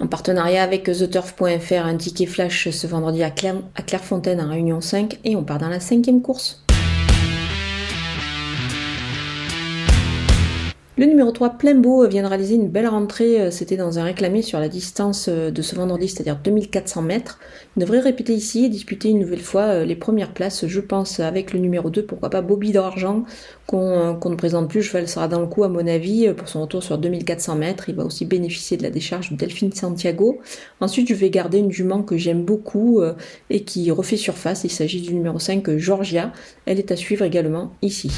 En 0.00 0.06
partenariat 0.06 0.62
avec 0.62 0.84
TheTurf.fr, 0.84 1.84
un 1.84 1.96
ticket 1.96 2.24
flash 2.24 2.70
ce 2.70 2.86
vendredi 2.86 3.22
à, 3.22 3.30
Clairefontaine 3.30 4.40
en 4.40 4.48
Réunion 4.48 4.80
5 4.80 5.18
et 5.24 5.36
on 5.36 5.44
part 5.44 5.58
dans 5.58 5.68
la 5.68 5.78
cinquième 5.78 6.22
course. 6.22 6.64
Le 11.00 11.06
numéro 11.06 11.32
3, 11.32 11.56
Plembo, 11.56 12.06
vient 12.06 12.22
de 12.24 12.28
réaliser 12.28 12.56
une 12.56 12.68
belle 12.68 12.86
rentrée. 12.86 13.40
Euh, 13.40 13.50
c'était 13.50 13.78
dans 13.78 13.98
un 13.98 14.04
réclamé 14.04 14.42
sur 14.42 14.60
la 14.60 14.68
distance 14.68 15.28
euh, 15.30 15.50
de 15.50 15.62
ce 15.62 15.74
vendredi, 15.74 16.08
c'est-à-dire 16.08 16.38
2400 16.44 17.00
mètres. 17.00 17.38
Il 17.74 17.80
devrait 17.80 18.00
répéter 18.00 18.34
ici 18.34 18.66
et 18.66 18.68
disputer 18.68 19.08
une 19.08 19.20
nouvelle 19.20 19.40
fois 19.40 19.62
euh, 19.62 19.84
les 19.86 19.96
premières 19.96 20.34
places, 20.34 20.66
je 20.66 20.80
pense, 20.80 21.18
avec 21.18 21.54
le 21.54 21.58
numéro 21.58 21.88
2, 21.88 22.04
pourquoi 22.04 22.28
pas 22.28 22.42
Bobby 22.42 22.72
d'Argent, 22.72 23.24
qu'on 23.66 24.18
ne 24.22 24.34
présente 24.34 24.68
plus. 24.68 24.82
Cheval 24.82 25.08
sera 25.08 25.26
dans 25.26 25.40
le 25.40 25.46
coup, 25.46 25.64
à 25.64 25.70
mon 25.70 25.86
avis, 25.86 26.30
pour 26.34 26.48
son 26.48 26.60
retour 26.60 26.82
sur 26.82 26.98
2400 26.98 27.56
mètres. 27.56 27.88
Il 27.88 27.94
va 27.94 28.04
aussi 28.04 28.26
bénéficier 28.26 28.76
de 28.76 28.82
la 28.82 28.90
décharge 28.90 29.32
de 29.32 29.36
Delphine 29.36 29.72
Santiago. 29.72 30.40
Ensuite, 30.82 31.08
je 31.08 31.14
vais 31.14 31.30
garder 31.30 31.60
une 31.60 31.72
jument 31.72 32.02
que 32.02 32.18
j'aime 32.18 32.44
beaucoup 32.44 33.00
et 33.48 33.64
qui 33.64 33.90
refait 33.90 34.18
surface. 34.18 34.64
Il 34.64 34.70
s'agit 34.70 35.00
du 35.00 35.14
numéro 35.14 35.38
5, 35.38 35.78
Georgia. 35.78 36.30
Elle 36.66 36.78
est 36.78 36.92
à 36.92 36.96
suivre 36.96 37.24
également 37.24 37.72
ici. 37.80 38.10